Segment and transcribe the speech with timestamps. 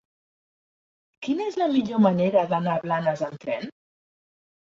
[1.25, 3.69] Quina és la millor manera d'anar a Blanes amb tren?